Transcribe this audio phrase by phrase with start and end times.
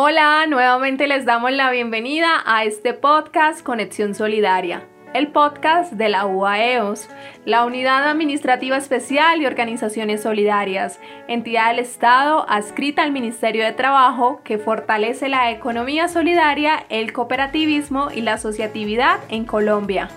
[0.00, 6.24] Hola, nuevamente les damos la bienvenida a este podcast Conexión Solidaria, el podcast de la
[6.24, 7.08] UAEOS,
[7.44, 14.40] la Unidad Administrativa Especial de Organizaciones Solidarias, entidad del Estado adscrita al Ministerio de Trabajo
[14.44, 20.10] que fortalece la economía solidaria, el cooperativismo y la asociatividad en Colombia.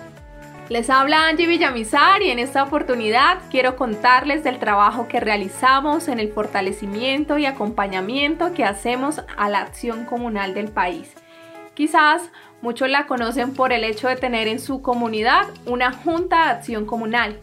[0.72, 6.18] Les habla Angie Villamizar y en esta oportunidad quiero contarles del trabajo que realizamos en
[6.18, 11.12] el fortalecimiento y acompañamiento que hacemos a la acción comunal del país.
[11.74, 12.22] Quizás
[12.62, 16.86] muchos la conocen por el hecho de tener en su comunidad una junta de acción
[16.86, 17.38] comunal.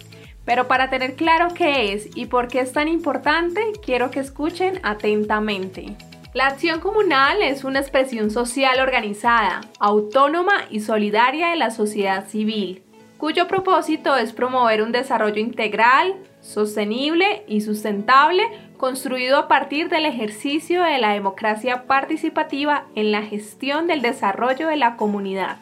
[0.46, 4.80] Pero para tener claro qué es y por qué es tan importante, quiero que escuchen
[4.82, 5.98] atentamente.
[6.32, 12.87] La acción comunal es una expresión social organizada, autónoma y solidaria de la sociedad civil
[13.18, 18.44] cuyo propósito es promover un desarrollo integral, sostenible y sustentable
[18.76, 24.76] construido a partir del ejercicio de la democracia participativa en la gestión del desarrollo de
[24.76, 25.56] la comunidad.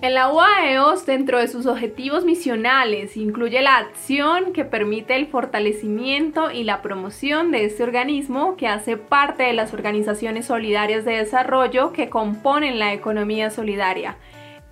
[0.00, 6.50] En la UAEOS, dentro de sus objetivos misionales, incluye la acción que permite el fortalecimiento
[6.50, 11.92] y la promoción de este organismo que hace parte de las organizaciones solidarias de desarrollo
[11.92, 14.16] que componen la economía solidaria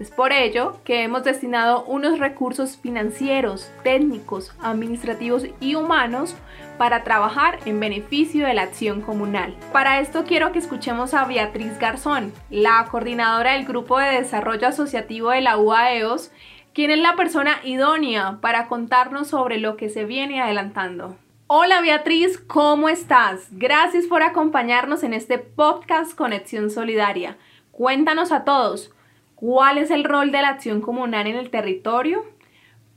[0.01, 6.34] es por ello que hemos destinado unos recursos financieros, técnicos, administrativos y humanos
[6.79, 9.55] para trabajar en beneficio de la acción comunal.
[9.73, 15.31] Para esto quiero que escuchemos a Beatriz Garzón, la coordinadora del Grupo de Desarrollo Asociativo
[15.31, 16.33] de la UAEOS,
[16.73, 21.17] quien es la persona idónea para contarnos sobre lo que se viene adelantando.
[21.47, 23.48] Hola Beatriz, ¿cómo estás?
[23.51, 27.36] Gracias por acompañarnos en este podcast Conexión Solidaria.
[27.73, 28.92] Cuéntanos a todos,
[29.40, 32.23] ¿Cuál es el rol de la acción comunal en el territorio?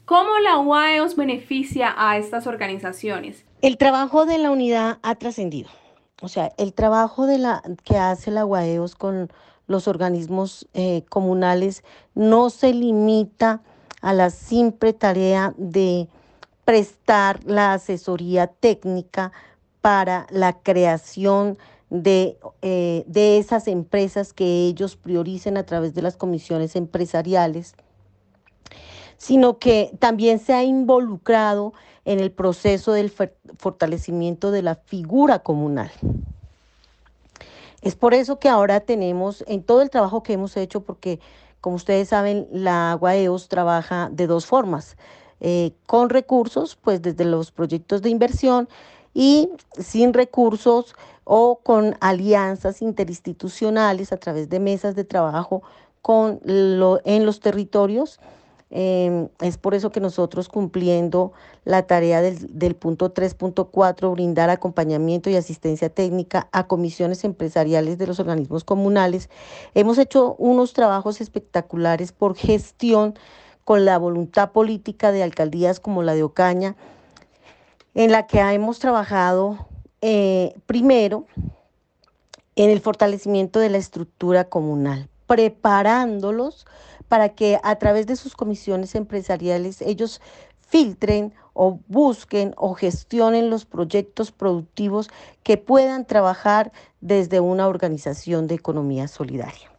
[0.04, 3.46] ¿Cómo la UAEOS beneficia a estas organizaciones?
[3.62, 5.70] El trabajo de la unidad ha trascendido.
[6.22, 9.32] O sea, el trabajo de la, que hace la UAEOS con
[9.68, 13.62] los organismos eh, comunales no se limita
[14.02, 16.10] a la simple tarea de
[16.66, 19.32] prestar la asesoría técnica
[19.80, 21.58] para la creación
[21.96, 27.76] eh, de, esas empresas que ellos prioricen a través de las comisiones empresariales,
[29.18, 31.74] sino que también se ha involucrado
[32.06, 35.92] en el proceso del fortalecimiento de la figura comunal.
[37.84, 41.20] Es por eso que ahora tenemos, en todo el trabajo que hemos hecho, porque
[41.62, 44.98] como ustedes saben, la UAEOS trabaja de dos formas,
[45.40, 48.68] eh, con recursos, pues desde los proyectos de inversión,
[49.14, 55.64] y sin recursos o con alianzas interinstitucionales a través de mesas de trabajo
[56.02, 58.20] con en los territorios.
[58.76, 61.32] Em, es por eso que nosotros cumpliendo
[61.64, 68.08] la tarea del, del punto 3.4, brindar acompañamiento y asistencia técnica a comisiones empresariales de
[68.08, 69.30] los organismos comunales,
[69.76, 73.14] hemos hecho unos trabajos espectaculares por gestión
[73.64, 76.76] con la voluntad política de alcaldías como la de Ocaña,
[77.96, 79.68] en la que hemos trabajado
[80.02, 81.26] eh, primero
[82.56, 86.66] en el fortalecimiento de la estructura comunal, preparándolos
[87.08, 90.22] para que a través de sus comisiones empresariales ellos
[90.68, 95.10] filtren o busquen o gestionen los proyectos productivos
[95.44, 99.72] que puedan trabajar desde una organización de economía solidaria.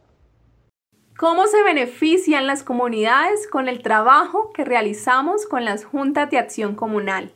[1.17, 6.75] ¿Cómo se benefician las comunidades con el trabajo que realizamos con las juntas de acción
[6.75, 7.34] comunal?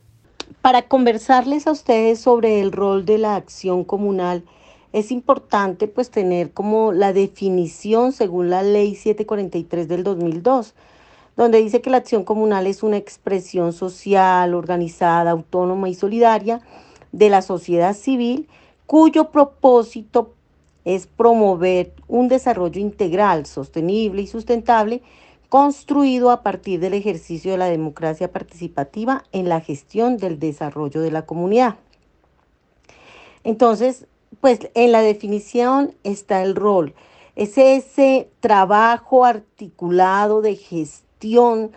[0.62, 4.44] Para conversarles a ustedes sobre el rol de la acción comunal,
[4.92, 10.74] es importante pues tener como la definición según la ley 743 del 2002,
[11.38, 16.60] donde dice que la acción comunal es una expresión social, organizada, autónoma y solidaria
[17.14, 18.50] de la sociedad civil
[18.86, 20.34] cuyo propósito
[20.84, 25.04] es promover un desarrollo integral, sostenible y sustentable
[25.50, 31.12] construido a partir del ejercicio de la democracia participativa en la gestión del desarrollo de
[31.12, 31.76] la comunidad.
[33.44, 34.06] Entonces,
[34.42, 36.94] pues en la definición está el rol.
[37.36, 41.72] Es ese trabajo articulado de gestión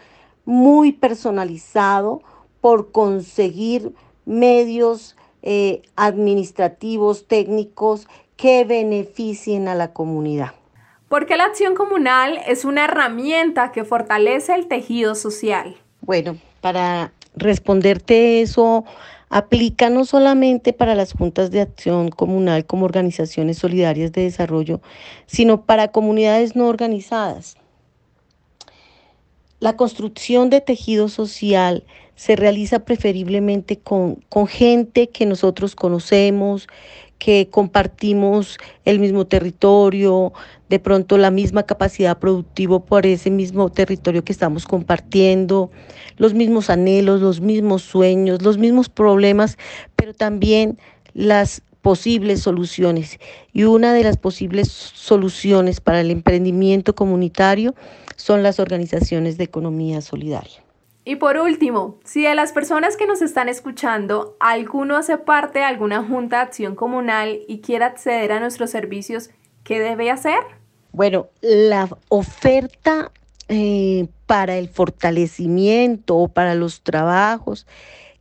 [0.44, 2.22] muy personalizado
[2.60, 3.94] por conseguir
[4.24, 10.52] medios eh, administrativos, técnicos que beneficien a la comunidad.
[11.12, 15.76] Porque la acción comunal es una herramienta que fortalece el tejido social.
[16.00, 18.86] Bueno, para responderte eso,
[19.28, 24.80] aplica no solamente para las juntas de acción comunal como organizaciones solidarias de desarrollo,
[25.26, 27.58] sino para comunidades no organizadas.
[29.60, 31.84] La construcción de tejido social
[32.16, 36.68] se realiza preferiblemente con, con gente que nosotros conocemos,
[37.22, 40.32] que compartimos el mismo territorio,
[40.68, 45.70] de pronto la misma capacidad productiva por ese mismo territorio que estamos compartiendo,
[46.16, 49.56] los mismos anhelos, los mismos sueños, los mismos problemas,
[49.94, 50.80] pero también
[51.14, 53.20] las posibles soluciones.
[53.52, 57.76] Y una de las posibles soluciones para el emprendimiento comunitario
[58.16, 60.61] son las organizaciones de economía solidaria.
[61.04, 65.64] Y por último, si de las personas que nos están escuchando, alguno hace parte de
[65.64, 69.30] alguna junta de acción comunal y quiere acceder a nuestros servicios,
[69.64, 70.38] ¿qué debe hacer?
[70.92, 73.10] Bueno, la oferta
[73.48, 77.66] eh, para el fortalecimiento o para los trabajos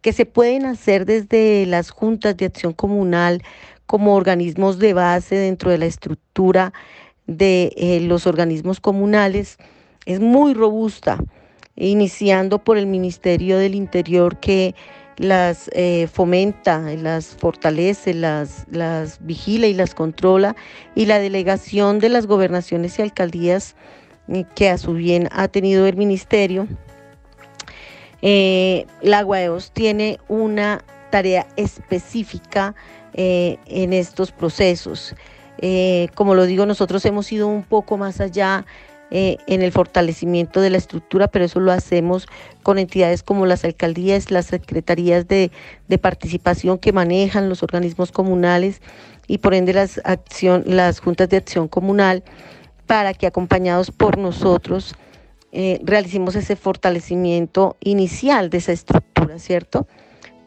[0.01, 3.43] que se pueden hacer desde las juntas de acción comunal
[3.85, 6.73] como organismos de base dentro de la estructura
[7.27, 9.57] de eh, los organismos comunales
[10.05, 11.19] es muy robusta
[11.89, 14.75] iniciando por el Ministerio del Interior que
[15.17, 18.65] las eh, fomenta, las fortalece, las,
[19.19, 20.55] vigila y las controla,
[20.95, 23.75] y la delegación de las gobernaciones y alcaldías
[24.27, 26.67] eh, que a su bien ha tenido el ministerio.
[28.21, 32.75] Eh, la UAEOS tiene una tarea específica
[33.13, 35.13] en estos procesos.
[36.15, 38.65] como lo digo, nosotros hemos ido un poco más allá
[39.13, 42.29] eh, en el fortalecimiento de la estructura, pero eso lo hacemos
[42.63, 45.51] con entidades como las alcaldías, las secretarías de,
[46.01, 48.81] participación que manejan los organismos comunales
[49.27, 49.99] y por ende las,
[51.01, 52.23] juntas de acción comunal
[52.87, 54.95] para que acompañados por nosotros
[55.51, 59.87] eh, realicemos ese fortalecimiento inicial de esa estructura, ¿cierto?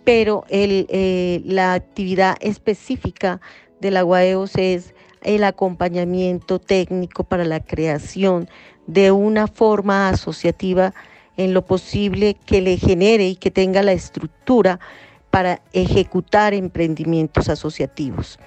[0.05, 3.43] Pero eh, la actividad específica
[3.83, 4.95] de la UAEOS es
[5.25, 8.49] el acompañamiento técnico para la creación
[8.87, 10.95] de una forma asociativa
[11.37, 14.79] en lo posible que le genere y que tenga la estructura
[15.31, 18.39] para ejecutar emprendimientos asociativos.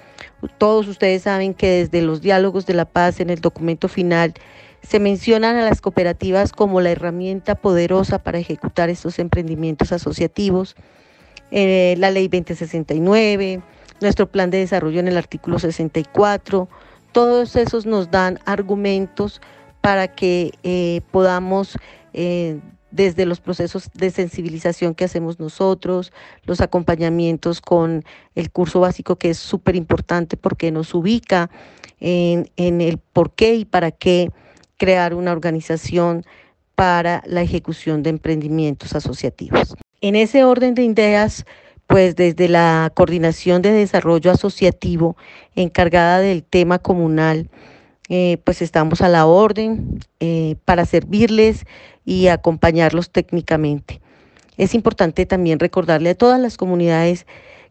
[0.56, 4.32] Todos ustedes saben que desde los diálogos de la paz en el documento final
[4.82, 10.76] se mencionan a las cooperativas como la herramienta poderosa para ejecutar estos emprendimientos asociativos.
[11.50, 13.60] Eh, la ley 2069,
[14.00, 16.68] nuestro plan de desarrollo en el artículo 64.
[17.12, 19.40] Todos esos nos dan argumentos
[19.80, 21.76] para que eh, podamos,
[22.12, 22.58] eh,
[22.90, 26.12] desde los procesos de sensibilización que hacemos nosotros,
[26.44, 28.04] los acompañamientos con
[28.34, 31.50] el curso básico que es súper importante porque nos ubica
[32.00, 34.30] en, en el por qué y para qué
[34.76, 36.24] crear una organización
[36.74, 39.74] para la ejecución de emprendimientos asociativos.
[40.00, 41.44] En ese orden de ideas,
[41.88, 45.16] pues desde la Coordinación de Desarrollo Asociativo
[45.56, 47.48] encargada del tema comunal,
[48.10, 51.64] eh, pues estamos a la orden eh, para servirles
[52.04, 54.02] y acompañarlos técnicamente.
[54.58, 57.26] Es importante también recordarle a todas las comunidades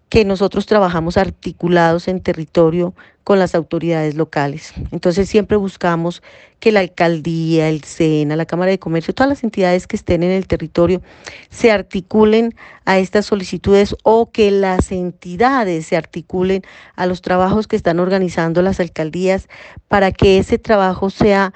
[0.10, 2.94] que nosotros trabajamos articulados en territorio
[3.24, 4.74] con las autoridades locales.
[4.92, 6.24] Entonces siempre buscamos
[6.62, 10.32] que la alcaldía, el SENA, la Cámara de Comercio, todas las entidades que estén en
[10.32, 11.02] el territorio
[11.50, 16.62] se articulen a estas solicitudes o que las entidades se articulen
[16.96, 19.50] a los trabajos que están organizando las alcaldías
[19.90, 21.54] para que ese trabajo sea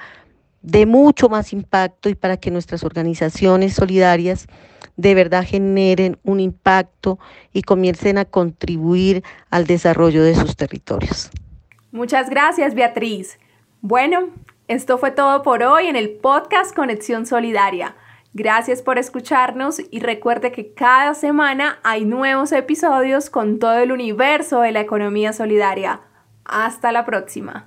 [0.60, 4.46] de mucho más impacto y para que nuestras organizaciones solidarias
[5.02, 7.18] de verdad generen un impacto
[7.52, 11.30] y comiencen a contribuir al desarrollo de sus territorios.
[11.90, 13.38] Muchas gracias, Beatriz.
[13.80, 14.28] Bueno,
[14.68, 17.96] esto fue todo por hoy en el podcast Conexión Solidaria.
[18.32, 24.60] Gracias por escucharnos y recuerde que cada semana hay nuevos episodios con todo el universo
[24.60, 26.00] de la economía solidaria.
[26.44, 27.66] Hasta la próxima.